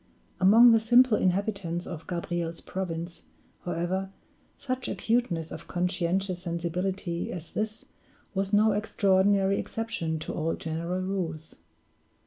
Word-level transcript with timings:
Among 0.39 0.71
the 0.71 0.79
simple 0.79 1.15
inhabitants 1.15 1.85
of 1.85 2.07
Gabriel's 2.07 2.59
province, 2.59 3.21
however, 3.65 4.09
such 4.57 4.87
acuteness 4.87 5.51
of 5.51 5.67
conscientious 5.67 6.41
sensibility 6.41 7.31
as 7.31 7.51
this 7.51 7.85
was 8.33 8.51
no 8.51 8.71
extraordinary 8.71 9.59
exception 9.59 10.17
to 10.21 10.33
all 10.33 10.55
general 10.55 11.01
rules. 11.01 11.57